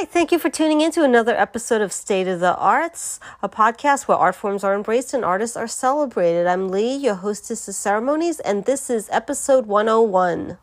[0.00, 3.50] Hi, thank you for tuning in to another episode of State of the Arts, a
[3.50, 6.46] podcast where art forms are embraced and artists are celebrated.
[6.46, 10.56] I'm Lee, your hostess of ceremonies, and this is episode 101.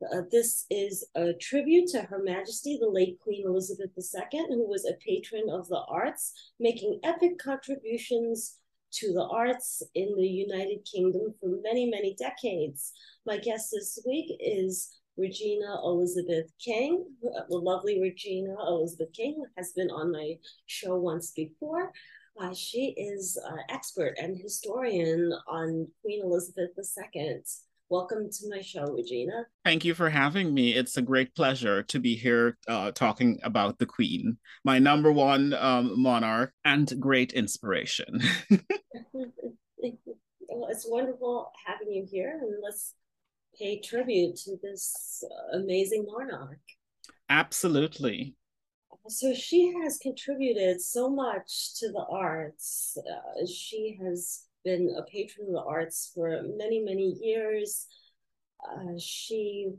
[0.00, 4.86] Uh, this is a tribute to Her Majesty, the late Queen Elizabeth II, who was
[4.86, 8.56] a patron of the arts, making epic contributions
[8.92, 12.92] to the arts in the United Kingdom for many, many decades.
[13.26, 17.06] My guest this week is Regina Elizabeth King.
[17.22, 20.34] The lovely Regina Elizabeth King has been on my
[20.66, 21.90] show once before.
[22.38, 26.72] Uh, she is an expert and historian on Queen Elizabeth
[27.14, 27.40] II.
[27.88, 29.46] Welcome to my show, Regina.
[29.64, 30.74] Thank you for having me.
[30.74, 35.54] It's a great pleasure to be here uh, talking about the Queen, my number one
[35.54, 38.20] um, monarch and great inspiration.
[38.50, 38.60] well,
[40.68, 42.92] it's wonderful having you here, and let's
[43.58, 46.60] pay tribute to this amazing monarch.
[47.28, 48.34] Absolutely.
[49.08, 52.98] So she has contributed so much to the arts.
[52.98, 57.86] Uh, she has been a patron of the arts for many, many years.
[58.68, 59.70] Uh, she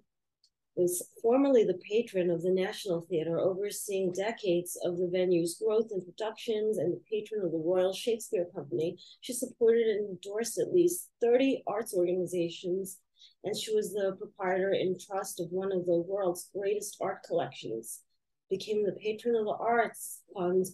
[0.78, 6.06] was formerly the patron of the National Theatre, overseeing decades of the venue's growth and
[6.06, 8.97] productions, and the patron of the Royal Shakespeare Company.
[9.22, 13.00] She supported and endorsed at least 30 arts organizations
[13.48, 18.02] and she was the proprietor in trust of one of the world's greatest art collections.
[18.50, 20.66] Became the patron of the arts fund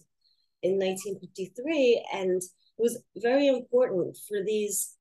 [0.62, 2.42] in 1953, and
[2.76, 4.96] was very important for these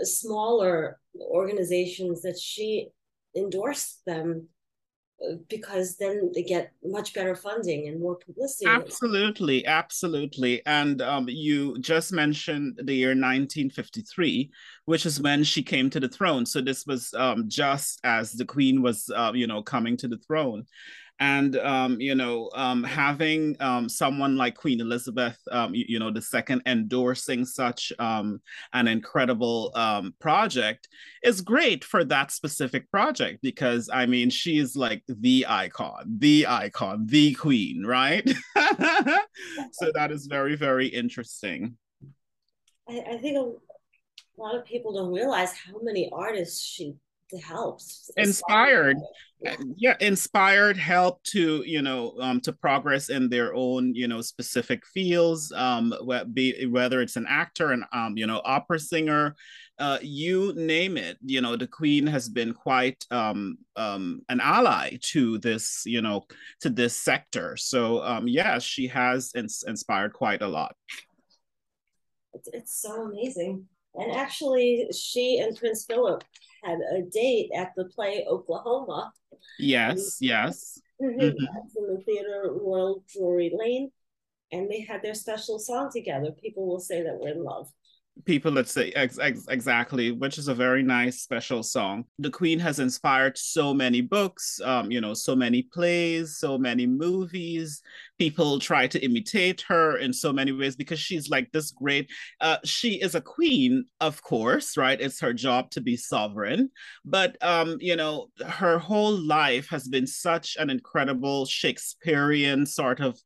[0.00, 2.88] uh, smaller organizations that she
[3.36, 4.48] endorsed them
[5.48, 8.66] because then they get much better funding and more publicity.
[8.66, 10.64] Absolutely, absolutely.
[10.66, 14.50] And um, you just mentioned the year 1953,
[14.84, 16.44] which is when she came to the throne.
[16.44, 20.18] So this was um, just as the queen was, uh, you know, coming to the
[20.18, 20.66] throne
[21.18, 26.10] and um, you know um, having um, someone like queen elizabeth um, you, you, know
[26.10, 28.40] the second endorsing such um,
[28.72, 30.88] an incredible um, project
[31.22, 37.06] is great for that specific project because i mean she's like the icon the icon
[37.06, 38.28] the queen right?
[39.72, 41.76] So that is very very interesting.
[42.88, 46.94] I, I think a lot of people don't realize how many artists she
[47.42, 48.96] helps inspired.
[49.40, 49.56] yeah.
[49.76, 49.96] yeah.
[50.00, 55.52] inspired help to you know um to progress in their own you know specific fields
[55.52, 55.92] um
[56.32, 59.34] be, whether it's an actor and um you know opera singer
[59.78, 61.18] uh you name it.
[61.24, 66.24] You know the queen has been quite um um an ally to this you know
[66.60, 67.56] to this sector.
[67.56, 70.74] So um yeah she has ins- inspired quite a lot.
[72.34, 73.66] It's, it's so amazing.
[73.94, 76.22] And actually she and prince philip
[76.66, 79.12] had a date at the play Oklahoma.
[79.58, 80.80] Yes, and, yes.
[81.02, 81.20] Mm-hmm.
[81.20, 81.36] in
[81.94, 83.90] the theater Royal Drury Lane,
[84.52, 86.32] and they had their special song together.
[86.32, 87.70] People will say that we're in love
[88.24, 92.04] people let's say ex- ex- exactly which is a very nice special song.
[92.18, 96.86] The queen has inspired so many books um, you know so many plays so many
[96.86, 97.82] movies.
[98.18, 102.10] People try to imitate her in so many ways because she's like this great
[102.40, 105.00] uh, she is a queen of course right?
[105.00, 106.70] It's her job to be sovereign.
[107.04, 113.18] But um, you know her whole life has been such an incredible shakespearean sort of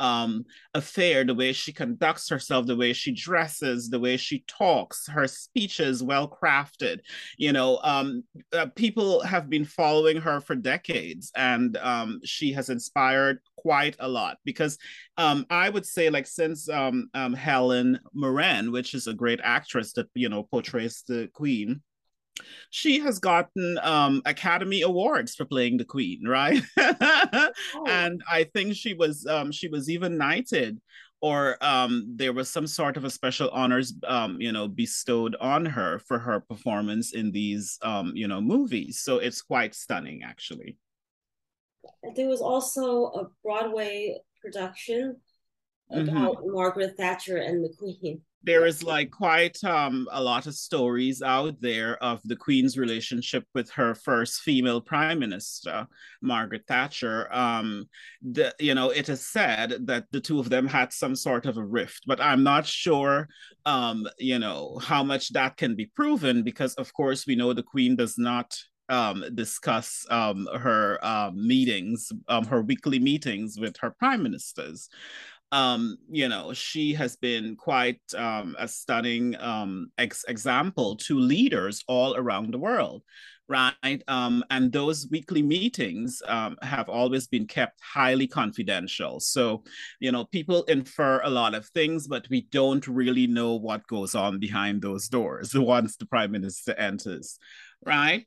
[0.00, 0.44] um,
[0.74, 5.26] affair, the way she conducts herself, the way she dresses, the way she talks, her
[5.26, 7.00] speeches well crafted.
[7.36, 12.68] You know, um, uh, people have been following her for decades, and um, she has
[12.68, 14.78] inspired quite a lot because
[15.16, 19.92] um, I would say, like, since um, um, Helen Mirren, which is a great actress
[19.94, 21.82] that you know portrays the Queen
[22.70, 26.62] she has gotten um, Academy Awards for playing the Queen, right?
[26.78, 27.52] oh.
[27.86, 30.80] And I think she was um, she was even knighted,
[31.20, 35.66] or um, there was some sort of a special honors, um, you know, bestowed on
[35.66, 39.00] her for her performance in these, um, you know, movies.
[39.00, 40.76] So it's quite stunning, actually.
[42.14, 45.16] There was also a Broadway production
[45.90, 46.52] about mm-hmm.
[46.52, 51.60] Margaret Thatcher and the Queen there is like quite um, a lot of stories out
[51.60, 55.86] there of the Queen's relationship with her first female prime minister,
[56.22, 57.32] Margaret Thatcher.
[57.34, 57.86] Um,
[58.22, 61.56] the, you know, it is said that the two of them had some sort of
[61.56, 63.28] a rift, but I'm not sure,
[63.66, 67.62] um, you know, how much that can be proven because, of course, we know the
[67.62, 68.56] Queen does not
[68.88, 74.88] um, discuss um, her um, meetings, um, her weekly meetings with her prime ministers.
[75.52, 81.82] Um, you know, she has been quite um, a stunning um, ex- example to leaders
[81.88, 83.02] all around the world
[83.48, 84.02] right?
[84.08, 89.20] Um, and those weekly meetings um, have always been kept highly confidential.
[89.20, 89.64] So,
[90.00, 94.14] you know, people infer a lot of things, but we don't really know what goes
[94.14, 97.38] on behind those doors once the prime minister enters,
[97.84, 98.26] right?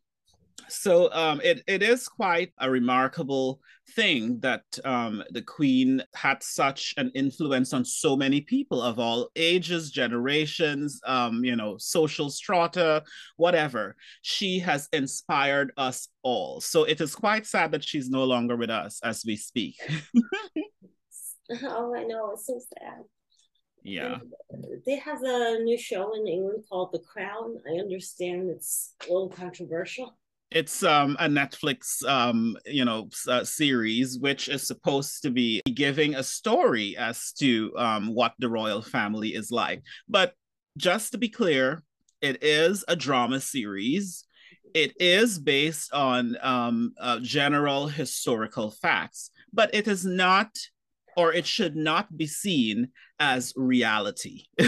[0.72, 3.60] So um, it, it is quite a remarkable
[3.92, 9.30] thing that um, the queen had such an influence on so many people of all
[9.36, 13.04] ages generations um, you know social strata
[13.38, 13.96] whatever.
[14.22, 16.62] She has inspired us all.
[16.62, 19.76] So it is quite sad that she's no longer with us as we speak.
[21.64, 22.32] Oh i know.
[22.32, 23.04] It's so sad.
[23.84, 24.20] Yeah.
[24.86, 27.58] They have a new show in england called the crown.
[27.70, 30.16] I understand it's a little controversial
[30.52, 36.16] it's um, a Netflix, um, you know, uh, series which is supposed to be giving
[36.16, 39.82] a story as to um, what the royal family is like.
[40.10, 40.34] But
[40.78, 41.84] just to be clear,
[42.22, 44.26] it is a drama series.
[44.74, 50.50] It is based on um, uh, general historical facts, but it is not
[51.18, 54.46] or it should not be seen as reality.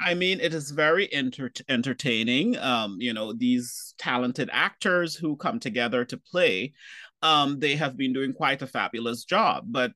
[0.00, 2.56] I mean, it is very enter- entertaining.
[2.58, 6.72] Um, you know, these talented actors who come together to play,
[7.22, 9.64] um, they have been doing quite a fabulous job.
[9.68, 9.92] But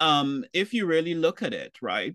[0.00, 2.14] um, if you really look at it, right,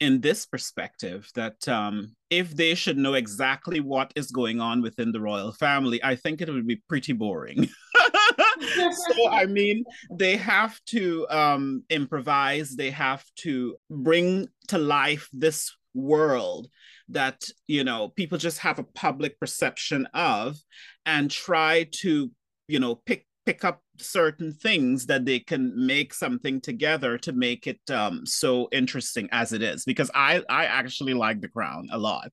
[0.00, 5.10] in this perspective that um, if they should know exactly what is going on within
[5.10, 7.68] the royal family, I think it would be pretty boring.
[8.96, 15.74] so, I mean, they have to um, improvise, they have to bring to life this
[15.94, 16.68] world
[17.08, 20.56] that, you know, people just have a public perception of
[21.04, 22.30] and try to,
[22.68, 27.66] you know, pick pick up certain things that they can make something together to make
[27.66, 31.98] it um, so interesting as it is because i i actually like the crown a
[31.98, 32.30] lot.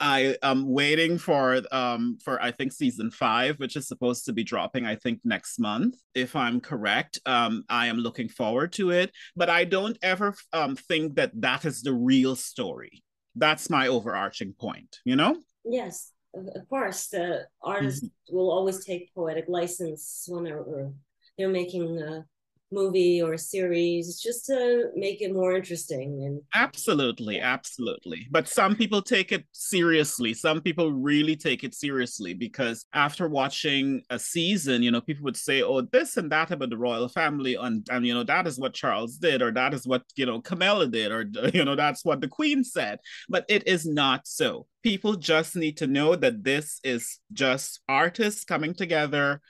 [0.00, 4.44] I am waiting for um for i think season five which is supposed to be
[4.44, 7.18] dropping i think next month if i'm correct.
[7.26, 11.64] Um i am looking forward to it but i don't ever um think that that
[11.64, 13.02] is the real story.
[13.36, 15.36] That's my overarching point you know?
[15.64, 18.36] Yes of course, the artist mm-hmm.
[18.36, 20.92] will always take poetic license whenever
[21.36, 22.24] they're making a
[22.74, 28.26] movie or series just to make it more interesting and absolutely absolutely.
[28.30, 30.34] But some people take it seriously.
[30.34, 35.36] Some people really take it seriously because after watching a season you know people would
[35.36, 38.58] say oh this and that about the royal family and and you know that is
[38.58, 41.24] what charles did or that is what you know camilla did or
[41.54, 42.98] you know that's what the queen said.
[43.28, 44.66] But it is not so.
[44.82, 49.40] People just need to know that this is just artists coming together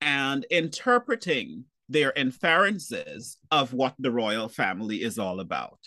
[0.00, 5.78] and interpreting their inferences of what the royal family is all about.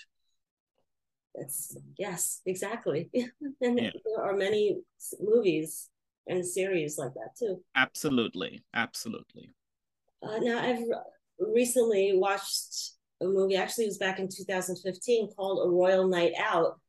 [1.36, 3.10] That's yes, exactly.
[3.62, 3.92] and yeah.
[4.06, 4.82] there are many
[5.20, 5.90] movies
[6.28, 7.62] and series like that too.
[7.76, 9.54] Absolutely, absolutely.
[10.22, 10.84] Uh, now I've
[11.40, 13.56] recently watched a movie.
[13.56, 16.80] Actually, it was back in 2015 called A Royal Night Out,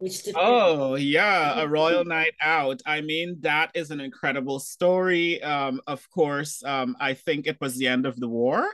[0.00, 2.80] which oh yeah a royal night out.
[2.86, 5.42] I mean that is an incredible story.
[5.42, 8.66] Um of course um i think it was the end of the war.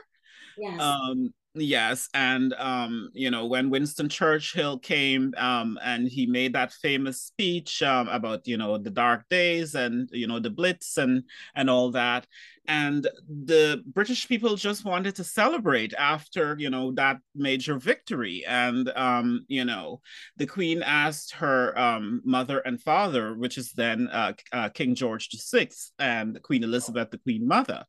[0.57, 0.79] Yes.
[0.81, 6.71] Um yes and um you know when winston churchill came um and he made that
[6.71, 11.23] famous speech um, about you know the dark days and you know the blitz and
[11.55, 12.25] and all that
[12.67, 13.07] and
[13.45, 19.45] the british people just wanted to celebrate after you know that major victory and um
[19.47, 20.01] you know
[20.37, 25.29] the queen asked her um mother and father which is then uh, uh king george
[25.29, 27.85] vi and queen elizabeth the queen mother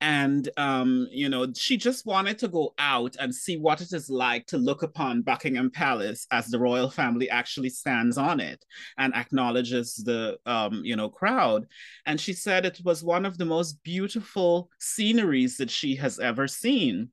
[0.00, 4.10] and um, you know she just wanted to go out and see what it is
[4.10, 8.64] like to look upon buckingham palace as the royal family actually stands on it
[8.98, 11.66] and acknowledges the um, you know crowd.
[12.06, 16.46] And she said it was one of the most beautiful sceneries that she has ever
[16.46, 17.10] seen.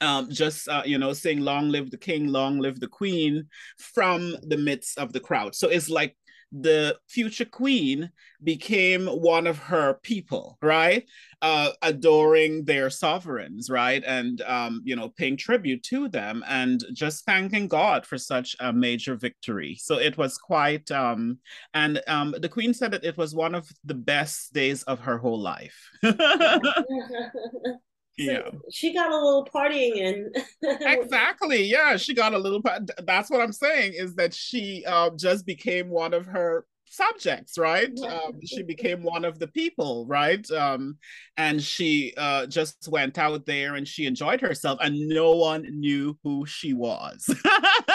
[0.00, 3.46] Um, just uh, you know saying long live the king long live the queen
[3.78, 5.54] from the midst of the crowd.
[5.54, 6.16] So it's like
[6.52, 8.10] the future queen
[8.42, 11.04] became one of her people, right?
[11.42, 14.02] Uh, adoring their sovereigns, right?
[14.06, 18.72] And, um, you know, paying tribute to them and just thanking God for such a
[18.72, 19.76] major victory.
[19.80, 21.38] So it was quite, um,
[21.74, 25.18] and um, the queen said that it was one of the best days of her
[25.18, 25.76] whole life.
[28.18, 28.50] So yeah.
[28.72, 30.32] She got a little partying in.
[30.62, 31.64] exactly.
[31.64, 32.62] Yeah, she got a little.
[33.04, 37.96] That's what I'm saying is that she uh, just became one of her subjects, right?
[38.00, 40.48] Um, she became one of the people, right?
[40.50, 40.96] Um,
[41.36, 46.18] and she uh, just went out there and she enjoyed herself, and no one knew
[46.24, 47.28] who she was.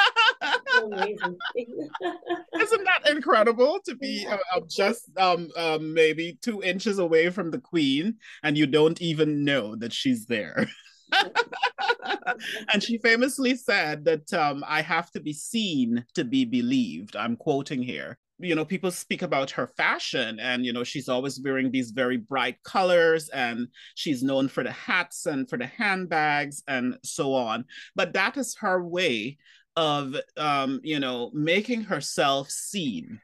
[2.59, 7.51] Isn't that incredible to be uh, uh, just um, um, maybe two inches away from
[7.51, 10.67] the queen and you don't even know that she's there?
[12.73, 17.15] and she famously said that um, I have to be seen to be believed.
[17.15, 18.17] I'm quoting here.
[18.39, 22.17] You know, people speak about her fashion, and you know, she's always wearing these very
[22.17, 27.65] bright colors, and she's known for the hats and for the handbags and so on.
[27.95, 29.37] But that is her way
[29.75, 33.19] of, um, you know, making herself seen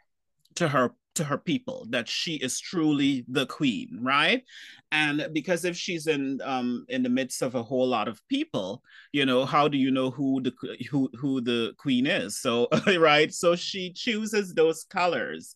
[0.55, 4.43] to her to her people that she is truly the queen right?
[4.91, 8.81] And because if she's in um in the midst of a whole lot of people
[9.11, 10.53] you know how do you know who the
[10.89, 12.39] who who the queen is?
[12.39, 12.67] So
[12.99, 13.33] right?
[13.33, 15.55] So she chooses those colors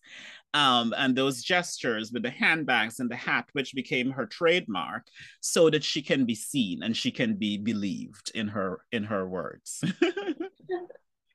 [0.54, 5.08] um, and those gestures with the handbags and the hat, which became her trademark,
[5.42, 9.28] so that she can be seen and she can be believed in her in her
[9.28, 9.84] words.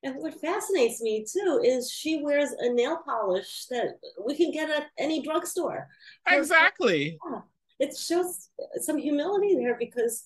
[0.05, 4.71] And what fascinates me too is she wears a nail polish that we can get
[4.71, 5.89] at any drugstore.
[6.29, 7.19] Exactly.
[7.29, 7.41] Yeah,
[7.81, 8.49] it shows
[8.81, 10.25] some humility there because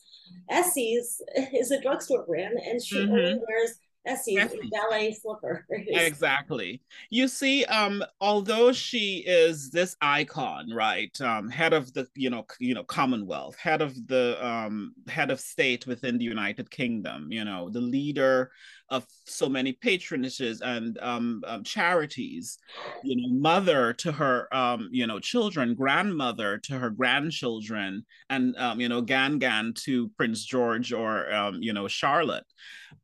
[0.51, 1.23] Essie's
[1.55, 3.13] is a drugstore brand and she mm-hmm.
[3.13, 4.71] only wears Essie, Essie.
[4.71, 5.65] ballet slipper.
[5.71, 6.83] exactly.
[7.11, 12.45] You see, um, although she is this icon, right, um, head of the you know
[12.59, 17.45] you know Commonwealth, head of the um, head of state within the United Kingdom, you
[17.45, 18.51] know, the leader
[18.89, 22.59] of so many patronages and um, um, charities,
[23.03, 28.81] you know, mother to her um, you know children, grandmother to her grandchildren, and um,
[28.81, 32.45] you know Gan Gan to Prince George or um, you know Charlotte.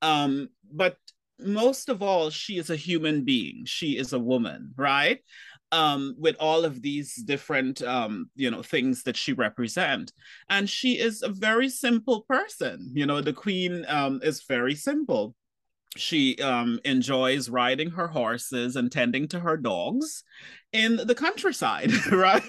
[0.02, 0.96] Um, but
[1.40, 3.64] most of all, she is a human being.
[3.64, 5.20] She is a woman, right?
[5.70, 10.12] Um, with all of these different, um, you know, things that she represent,
[10.48, 12.90] and she is a very simple person.
[12.94, 15.34] You know, the queen um, is very simple
[15.98, 20.24] she um, enjoys riding her horses and tending to her dogs
[20.72, 22.42] in the countryside right?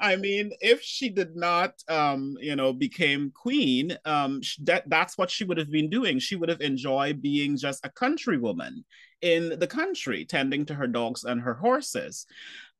[0.00, 5.30] I mean if she did not um you know became queen um that that's what
[5.30, 6.18] she would have been doing.
[6.18, 8.84] She would have enjoyed being just a country woman
[9.20, 12.26] in the country tending to her dogs and her horses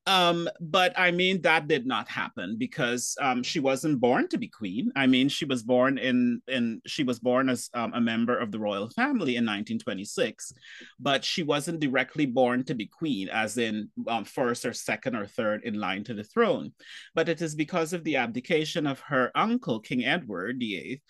[0.06, 4.46] um, but I mean, that did not happen because um, she wasn't born to be
[4.46, 4.92] queen.
[4.94, 8.52] I mean, she was born in, in she was born as um, a member of
[8.52, 10.52] the royal family in 1926,
[11.00, 15.26] but she wasn't directly born to be queen, as in um, first or second or
[15.26, 16.72] third in line to the throne.
[17.14, 21.02] But it is because of the abdication of her uncle, King Edward VIII,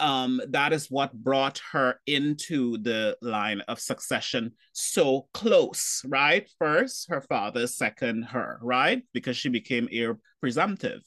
[0.00, 6.48] um, that is what brought her into the line of succession so close, right?
[6.58, 9.02] First, her father, second, her, right?
[9.12, 11.02] Because she became heir presumptive.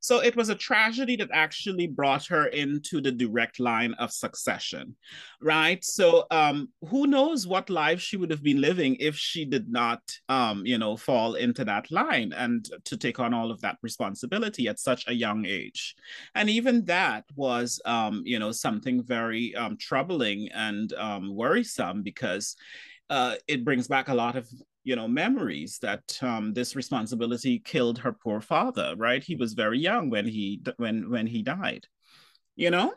[0.00, 4.96] So it was a tragedy that actually brought her into the direct line of succession,
[5.40, 5.84] right?
[5.84, 10.00] So um, who knows what life she would have been living if she did not,
[10.28, 14.68] um, you know, fall into that line and to take on all of that responsibility
[14.68, 15.94] at such a young age.
[16.34, 22.56] And even that was, um, you know, something very um, troubling and um, worrisome because
[23.10, 24.48] uh, it brings back a lot of
[24.84, 29.78] you know memories that um, this responsibility killed her poor father right he was very
[29.78, 31.86] young when he when when he died
[32.56, 32.92] you know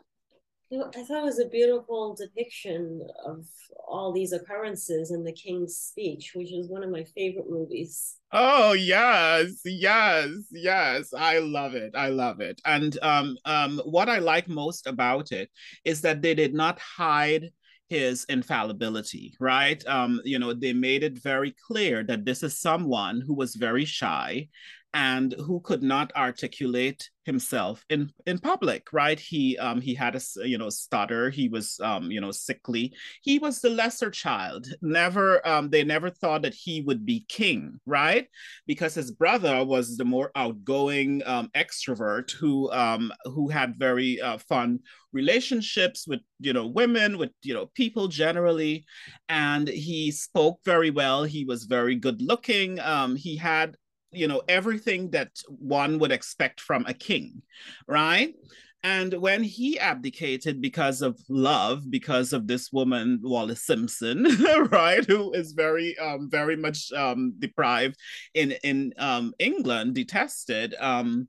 [0.72, 3.46] I thought it was a beautiful depiction of
[3.86, 8.16] all these occurrences in the King's Speech, which is one of my favorite movies.
[8.32, 11.14] Oh yes, yes, yes.
[11.16, 11.94] I love it.
[11.94, 12.60] I love it.
[12.64, 15.50] And um, um, what I like most about it
[15.84, 17.52] is that they did not hide
[17.88, 19.86] his infallibility, right?
[19.86, 23.84] Um, you know, they made it very clear that this is someone who was very
[23.84, 24.48] shy
[24.94, 29.18] and who could not articulate himself in in public right?
[29.18, 31.28] He um he had a you know stutter.
[31.28, 32.94] He was um you know sickly.
[33.22, 34.68] He was the lesser child.
[34.80, 38.28] Never um they never thought that he would be king right?
[38.66, 44.38] Because his brother was the more outgoing um extrovert who um who had very uh,
[44.38, 44.78] fun
[45.12, 48.84] relationships with you know women with you know people generally.
[49.28, 51.24] And he spoke very well.
[51.24, 52.78] He was very good looking.
[52.78, 53.76] Um he had
[54.16, 57.42] you know everything that one would expect from a king
[57.86, 58.34] right?
[58.82, 64.24] And when he abdicated because of love because of this woman Wallis simpson
[64.70, 67.96] right who is very um very much um deprived
[68.34, 71.26] in in um england detested um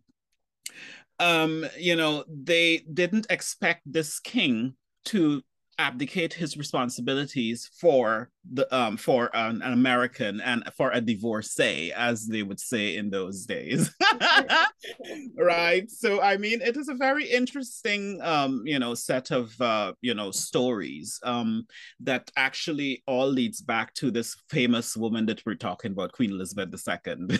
[1.20, 4.75] um you know they didn't expect this king
[5.06, 5.41] to
[5.79, 12.27] abdicate his responsibilities for the um for an, an American and for a divorcee, as
[12.27, 13.93] they would say in those days.
[15.38, 15.89] right.
[15.89, 20.13] So I mean it is a very interesting um, you know, set of uh, you
[20.13, 21.67] know, stories um
[22.00, 26.74] that actually all leads back to this famous woman that we're talking about, Queen Elizabeth
[26.74, 27.39] II.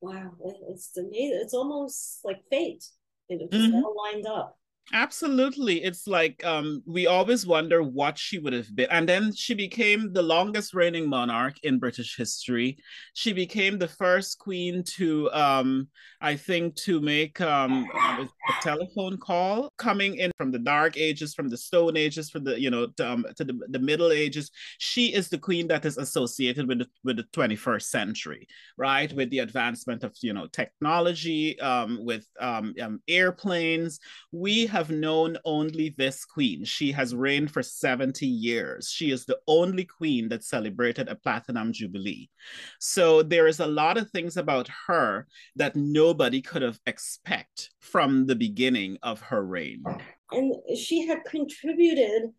[0.00, 0.32] wow,
[0.68, 1.40] it's amazing.
[1.42, 2.84] It's almost like fate.
[3.28, 3.76] It just mm-hmm.
[3.76, 4.58] all lined up.
[4.92, 5.82] Absolutely.
[5.82, 8.86] It's like um, we always wonder what she would have been.
[8.90, 12.76] And then she became the longest reigning monarch in British history.
[13.14, 15.88] She became the first queen to, um,
[16.20, 18.28] I think, to make um, a
[18.62, 22.70] telephone call coming in from the dark ages, from the stone ages, from the, you
[22.70, 24.50] know, to, um, to the, the middle ages.
[24.78, 29.10] She is the queen that is associated with the, with the 21st century, right?
[29.12, 33.98] With the advancement of, you know, technology, um, with um, um airplanes.
[34.30, 36.64] We have known only this queen.
[36.64, 38.90] She has reigned for 70 years.
[38.90, 42.28] She is the only queen that celebrated a platinum jubilee.
[42.80, 48.26] So there is a lot of things about her that nobody could have expect from
[48.26, 49.84] the beginning of her reign.
[50.32, 52.32] And she had contributed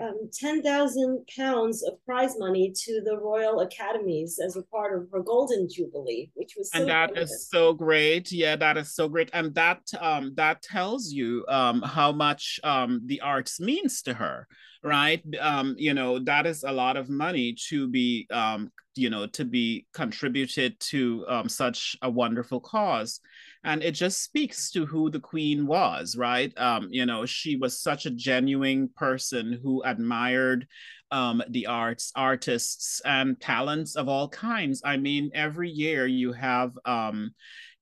[0.00, 5.22] um, 10,000 pounds of prize money to the Royal Academies as a part of her
[5.22, 8.30] Golden Jubilee, which was so and that is so great.
[8.30, 13.00] Yeah, that is so great, and that um, that tells you um, how much um,
[13.06, 14.46] the arts means to her,
[14.82, 15.22] right?
[15.40, 19.44] Um, you know, that is a lot of money to be um, you know to
[19.44, 23.20] be contributed to um, such a wonderful cause
[23.66, 26.56] and it just speaks to who the queen was right?
[26.56, 30.66] Um, you know she was such a genuine person who admired
[31.10, 34.80] um, the arts artists and talents of all kinds.
[34.84, 37.32] I mean every year you have um,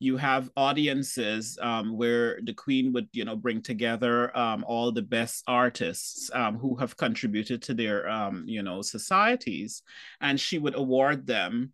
[0.00, 5.02] you have audiences um, where the queen would you know bring together um, all the
[5.02, 8.08] best artists um, who have contributed to their
[8.46, 9.82] you know societies.
[10.20, 11.72] And she would award them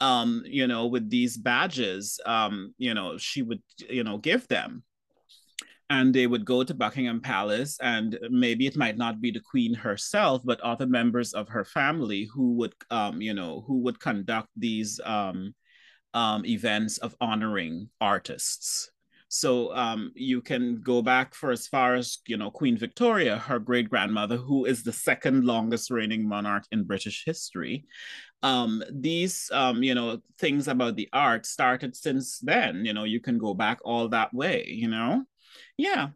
[0.00, 4.82] um, you know with these badges um, you know she would you know give them
[5.90, 9.72] and they would go to Buckingham Palace, and maybe it might not be the Queen
[9.72, 14.48] herself, but other members of her family who would, um, you know, who would conduct
[14.56, 15.54] these um,
[16.12, 18.90] um, events of honoring artists.
[19.28, 23.58] So um, you can go back for as far as you know Queen Victoria, her
[23.58, 27.84] great grandmother, who is the second longest reigning monarch in British history.
[28.42, 32.84] Um, these um, you know things about the art started since then.
[32.84, 34.64] You know you can go back all that way.
[34.66, 35.24] You know,
[35.76, 36.08] yeah.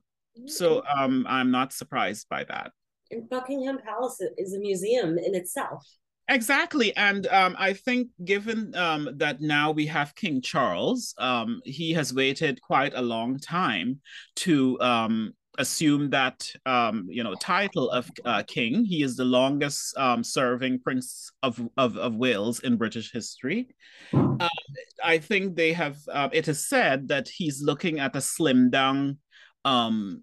[0.47, 0.99] So mm-hmm.
[0.99, 2.73] um, I'm not surprised by that.
[3.11, 5.87] And Buckingham Palace is a museum in itself.
[6.33, 6.97] Exactly.
[6.97, 12.15] And um, I think, given um, that now we have King Charles, um, he has
[12.15, 14.01] waited quite a long time
[14.37, 18.83] to um, assume that um, you know title of uh, king.
[18.83, 23.69] He is the longest um, serving prince of, of, of Wales in British history.
[24.15, 24.49] Uh,
[25.05, 25.99] I think they have.
[26.11, 29.19] Uh, it is said that he's looking at a slim down
[29.67, 30.23] um,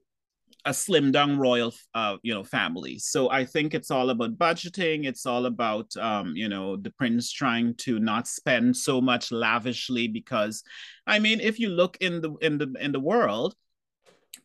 [0.65, 2.99] a slim down royal uh, you know family.
[2.99, 5.05] So i think it's all about budgeting.
[5.05, 10.07] It's all about um, you know the prince trying to not spend so much lavishly
[10.07, 10.63] because
[11.07, 13.55] i mean if you look in the in the in the world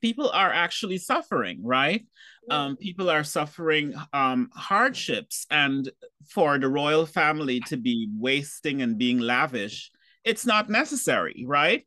[0.00, 2.06] people are actually suffering right?
[2.50, 5.90] Um, people are suffering um, hardships and
[6.28, 9.90] for the royal family to be wasting and being lavish
[10.24, 11.84] it's not necessary, right?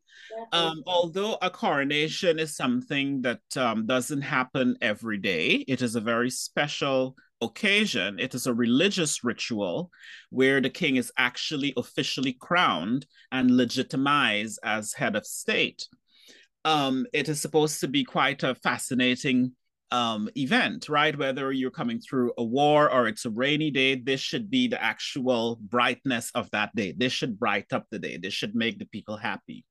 [0.52, 6.00] Um, although a coronation is something that um, doesn't happen every day, it is a
[6.00, 8.18] very special occasion.
[8.18, 9.90] It is a religious ritual
[10.30, 15.88] where the king is actually officially crowned and legitimized as head of state.
[16.64, 19.52] Um, it is supposed to be quite a fascinating
[19.90, 21.16] um, event, right?
[21.16, 24.82] Whether you're coming through a war or it's a rainy day, this should be the
[24.82, 26.92] actual brightness of that day.
[26.96, 28.16] This should bright up the day.
[28.16, 29.64] This should make the people happy.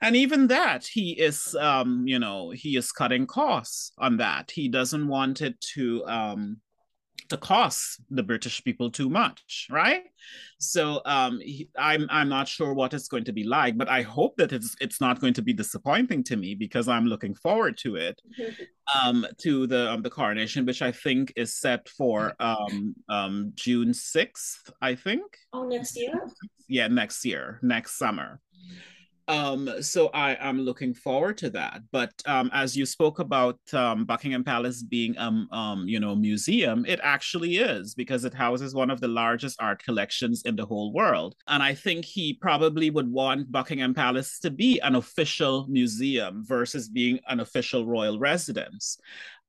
[0.00, 4.50] And even that, he is, um, you know, he is cutting costs on that.
[4.50, 6.56] He doesn't want it to um,
[7.30, 10.04] to cost the British people too much, right?
[10.58, 11.40] So um,
[11.78, 14.76] I'm I'm not sure what it's going to be like, but I hope that it's
[14.80, 18.20] it's not going to be disappointing to me because I'm looking forward to it,
[19.02, 23.94] um, to the um, the coronation, which I think is set for um, um, June
[23.94, 25.24] sixth, I think.
[25.52, 26.12] Oh, next year.
[26.68, 28.40] Yeah, next year, next summer.
[29.28, 31.82] Um, so I am looking forward to that.
[31.92, 36.84] But um, as you spoke about um, Buckingham Palace being um, um, you know, museum,
[36.86, 40.92] it actually is because it houses one of the largest art collections in the whole
[40.92, 41.34] world.
[41.46, 46.88] And I think he probably would want Buckingham Palace to be an official museum versus
[46.88, 48.98] being an official royal residence.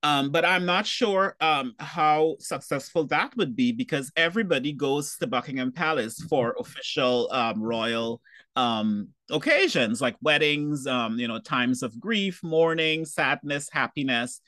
[0.03, 5.27] Um, but I'm not sure um, how successful that would be because everybody goes to
[5.27, 8.19] Buckingham Palace for official um, royal
[8.55, 14.41] um, occasions like weddings, um, you know, times of grief, mourning, sadness, happiness.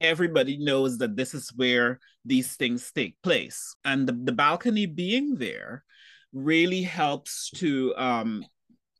[0.00, 3.74] Everybody knows that this is where these things take place.
[3.84, 5.84] And the, the balcony being there
[6.32, 8.44] really helps to um,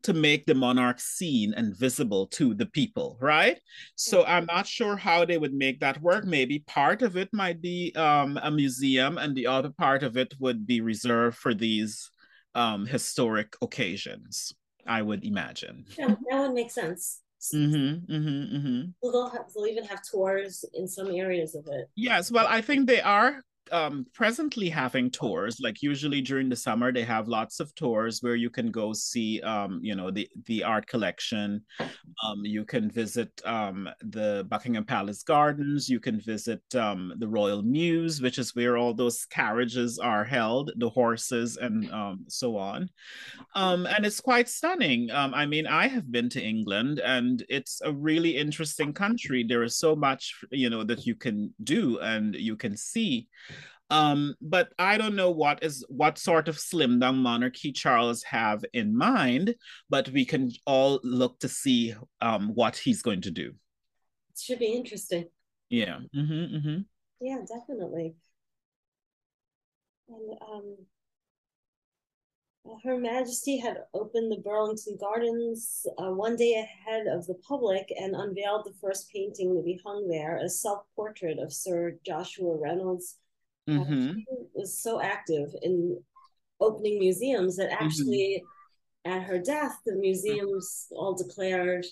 [0.03, 3.59] to make the monarch seen and visible to the people, right?
[3.97, 6.25] So I'm not sure how they would make that work.
[6.25, 10.33] Maybe part of it might be um, a museum, and the other part of it
[10.39, 12.09] would be reserved for these
[12.57, 14.53] um, historic occasions.
[14.87, 15.85] I would imagine.
[15.99, 17.21] Yeah, that would make sense.
[17.55, 18.83] Mm-hmm, mm-hmm, mm-hmm.
[19.03, 21.91] They'll, have, they'll even have tours in some areas of it.
[21.95, 25.59] Yes, well, I think they are um, presently having tours.
[25.61, 29.41] Like usually during the summer, they have lots of tours where you can go see,
[29.43, 31.63] um, you know, the the art collection.
[31.81, 35.89] Um, you can visit um, the Buckingham Palace Gardens.
[35.89, 40.73] You can visit um, the Royal Mews, which is where all those carriages are held,
[40.77, 42.89] the horses, and um, so on.
[43.55, 45.11] Um, and it's quite stunning.
[45.11, 49.45] Um, I mean, I have been to England, and it's a really interesting country.
[49.47, 53.29] There is so much, you know, that you can do and you can see.
[53.89, 58.65] Um, but I don't know what is what sort of slim down monarchy Charles have
[58.73, 59.55] in mind,
[59.89, 63.53] but we can all look to see um, what he's going to do.
[64.31, 65.27] It should be interesting.
[65.71, 65.99] Yeah.
[66.15, 66.79] Mm-hmm, mm-hmm.
[67.21, 68.15] Yeah, definitely.
[70.09, 70.77] And um,
[72.85, 78.15] Her Majesty had opened the Burlington Gardens uh, one day ahead of the public and
[78.15, 83.17] unveiled the first painting to be hung there, a self portrait of Sir Joshua Reynolds
[83.69, 84.21] Mm-hmm.
[84.55, 85.99] was so active in
[86.61, 88.43] opening museums that actually,
[89.07, 89.13] mm-hmm.
[89.13, 91.85] at her death, the museums all declared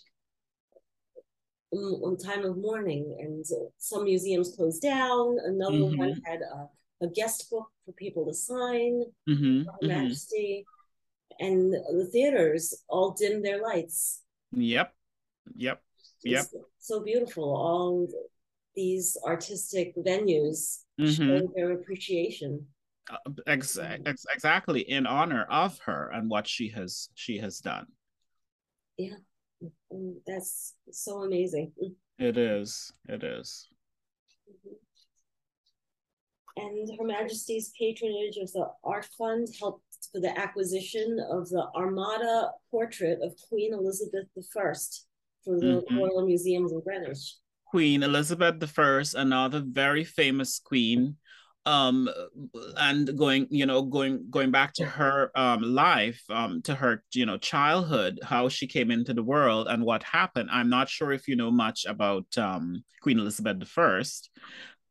[1.73, 3.45] on time of mourning, and
[3.79, 5.37] some museums closed down.
[5.45, 5.99] Another mm-hmm.
[5.99, 6.69] one had a,
[7.05, 9.03] a, guest book for people to sign.
[9.29, 9.63] Mm-hmm.
[9.63, 9.89] Her mm-hmm.
[9.89, 10.65] Majesty,
[11.41, 14.23] and the theaters all dimmed their lights.
[14.53, 14.95] Yep,
[15.57, 15.83] yep,
[16.23, 16.45] yep.
[16.45, 17.45] It's so beautiful.
[17.45, 18.09] All
[18.77, 21.47] these artistic venues mm-hmm.
[21.55, 22.67] their appreciation.
[23.11, 27.87] Uh, ex- ex- exactly in honor of her and what she has she has done.
[28.97, 29.17] Yeah,
[29.93, 31.73] mm, that's so amazing.
[32.19, 32.93] It is.
[33.09, 33.69] It is.
[34.49, 34.75] Mm-hmm.
[36.57, 42.53] And Her Majesty's patronage of the Art Fund helped for the acquisition of the Armada
[42.71, 44.73] portrait of Queen Elizabeth I
[45.45, 45.99] for the mm-hmm.
[45.99, 47.37] Royal Museums in Greenwich.
[47.75, 51.17] Queen Elizabeth I, another very famous queen,
[51.67, 52.09] um,
[52.77, 57.27] and going, you know, going going back to her um, life, um, to her, you
[57.27, 60.51] know, childhood, how she came into the world and what happened.
[60.53, 64.03] I'm not sure if you know much about um, Queen Elizabeth I.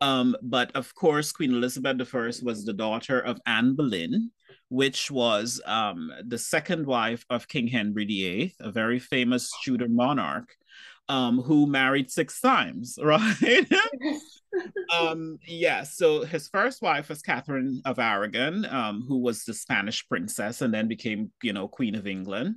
[0.01, 4.29] Um, but of course, Queen Elizabeth I was the daughter of Anne Boleyn,
[4.67, 10.49] which was um, the second wife of King Henry VIII, a very famous Tudor monarch
[11.09, 13.67] um, who married six times, right?
[14.93, 20.07] um, yeah, so his first wife was Catherine of Aragon, um, who was the Spanish
[20.07, 22.55] princess and then became, you know, Queen of England.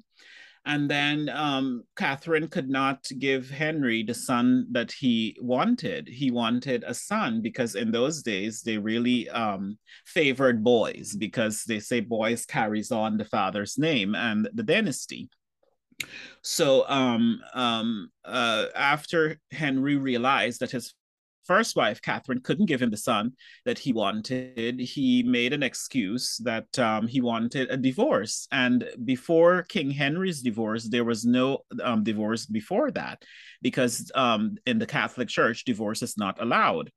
[0.66, 6.08] And then um, Catherine could not give Henry the son that he wanted.
[6.08, 11.78] He wanted a son because in those days they really um, favored boys because they
[11.78, 15.30] say boys carries on the father's name and the dynasty.
[16.42, 20.94] So um, um, uh, after Henry realized that his
[21.46, 23.32] first wife, Catherine, couldn't give him the son
[23.64, 28.46] that he wanted, he made an excuse that um, he wanted a divorce.
[28.50, 33.22] And before King Henry's divorce, there was no um, divorce before that
[33.62, 36.90] because um, in the Catholic Church, divorce is not allowed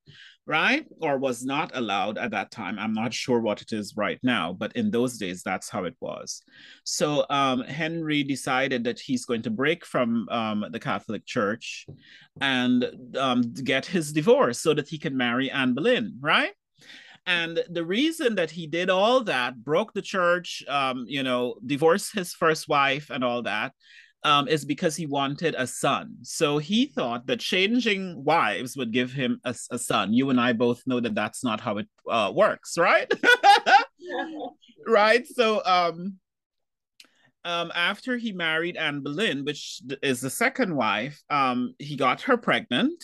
[0.50, 0.88] right?
[1.00, 2.80] Or was not allowed at that time.
[2.80, 5.96] I'm not sure what it is right now, but in those days, that's how it
[6.02, 6.42] was.
[6.84, 11.86] So um, Henry decided that he's going to break from um, the Catholic Church
[12.42, 12.84] and
[13.16, 16.54] um, get his divorce so that he can marry Anne Boleyn, right?
[17.28, 22.16] And the reason that he did all that, broke the church, um, you know, divorced
[22.16, 23.74] his first wife and all that,
[24.24, 26.18] um, is because he wanted a son.
[26.24, 30.14] So he thought that changing wives would give him a, a son.
[30.14, 33.12] You and I both know that that's not how it uh, works, right?
[34.88, 35.26] right.
[35.28, 36.18] So, um,
[37.46, 42.38] um, after he married Anne Boleyn, which is the second wife, um, he got her
[42.38, 43.02] pregnant.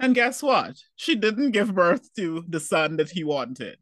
[0.00, 0.76] And guess what?
[0.96, 3.78] She didn't give birth to the son that he wanted.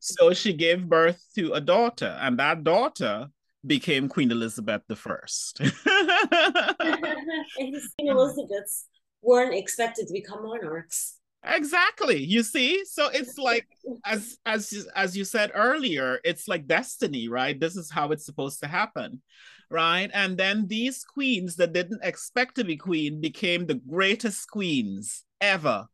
[0.00, 3.28] So she gave birth to a daughter, and that daughter
[3.66, 4.96] became Queen Elizabeth the
[7.56, 8.86] Queen Elizabeths
[9.22, 11.18] weren't expected to become monarchs.
[11.44, 12.22] Exactly.
[12.22, 12.84] You see?
[12.84, 13.66] So it's like
[14.04, 17.58] as as as you said earlier, it's like destiny, right?
[17.58, 19.22] This is how it's supposed to happen.
[19.70, 20.10] Right?
[20.14, 25.86] And then these queens that didn't expect to be queen became the greatest queens ever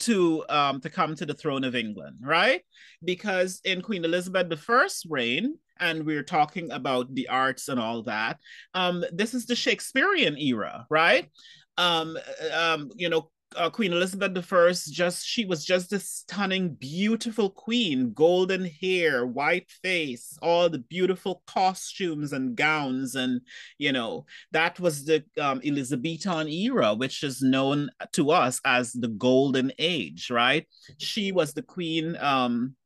[0.00, 2.62] to um to come to the throne of England, right?
[3.02, 8.38] Because in Queen Elizabeth I's reign, and we're talking about the arts and all that,
[8.74, 11.30] um, this is the Shakespearean era, right?
[11.76, 12.16] Um,
[12.52, 18.12] um, you know, uh, Queen Elizabeth I, just she was just a stunning, beautiful queen,
[18.12, 23.40] golden hair, white face, all the beautiful costumes and gowns, and
[23.78, 29.08] you know that was the um, Elizabethan era, which is known to us as the
[29.08, 30.66] Golden Age, right?
[30.98, 32.16] She was the queen.
[32.16, 32.76] Um,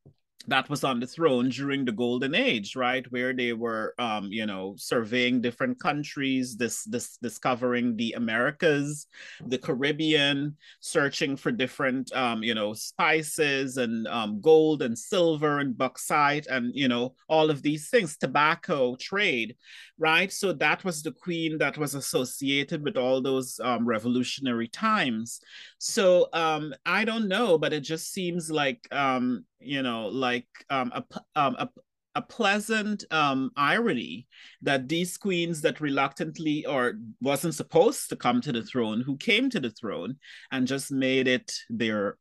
[0.48, 3.06] that was on the throne during the golden age right?
[3.12, 9.06] Where they were um, you know surveying different countries this this discovering the americas
[9.46, 15.76] the caribbean searching for different um, you know spices and um, gold and silver and
[15.76, 19.54] bauxite and you know all of these things tobacco trade
[20.00, 20.32] right?
[20.32, 25.40] So that was the queen that was associated with all those um, revolutionary times.
[25.78, 30.92] So um, i don't know but it just seems like um, you know, like um,
[30.94, 31.04] a,
[31.36, 31.68] um, a,
[32.14, 34.26] a pleasant um, irony
[34.62, 39.50] that these queens that reluctantly or wasn't supposed to come to the throne, who came
[39.50, 40.16] to the throne
[40.50, 42.16] and just made it their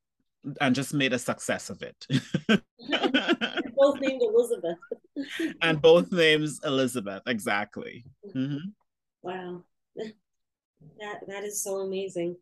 [0.61, 2.05] and just made a success of it.
[3.75, 4.77] both named Elizabeth.
[5.61, 8.05] and both names Elizabeth, exactly.
[8.35, 8.69] Mm-hmm.
[9.21, 9.63] Wow,
[9.95, 12.37] that that is so amazing.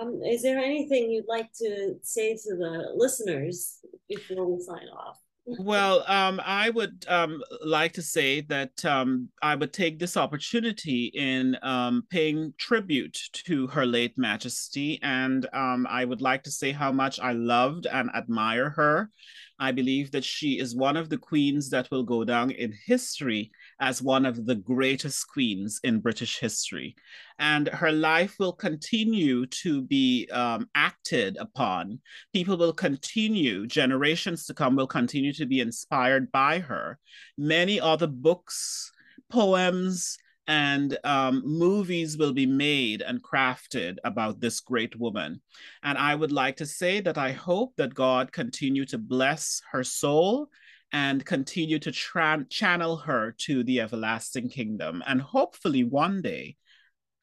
[0.00, 3.78] Um, is there anything you'd like to say to the listeners
[4.08, 5.18] before we sign off?
[5.44, 11.06] well, um, I would um, like to say that um, I would take this opportunity
[11.14, 16.70] in um, paying tribute to Her late Majesty, and um, I would like to say
[16.70, 19.10] how much I loved and admire her.
[19.58, 23.50] I believe that she is one of the queens that will go down in history
[23.82, 26.94] as one of the greatest queens in British history.
[27.40, 31.98] And her life will continue to be um, acted upon.
[32.32, 37.00] People will continue, generations to come will continue to be inspired by her.
[37.36, 38.92] Many other books,
[39.28, 40.16] poems,
[40.46, 45.40] and um, movies will be made and crafted about this great woman.
[45.82, 49.82] And I would like to say that I hope that God continue to bless her
[49.82, 50.48] soul
[50.92, 55.02] and continue to tra- channel her to the everlasting kingdom.
[55.06, 56.56] And hopefully, one day,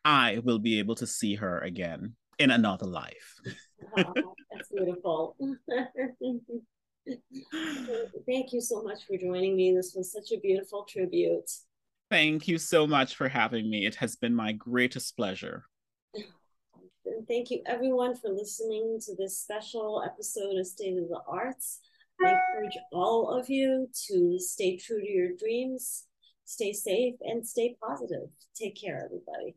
[0.04, 3.36] I will be able to see her again in another life.
[3.96, 4.14] wow,
[4.52, 5.36] that's beautiful.
[8.26, 9.74] Thank you so much for joining me.
[9.76, 11.50] This was such a beautiful tribute.
[12.10, 13.86] Thank you so much for having me.
[13.86, 15.66] It has been my greatest pleasure.
[17.28, 21.80] Thank you, everyone, for listening to this special episode of State of the Arts.
[22.22, 26.06] I encourage all of you to stay true to your dreams,
[26.46, 28.30] stay safe, and stay positive.
[28.56, 29.56] Take care, everybody.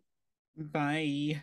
[0.57, 1.43] Bye.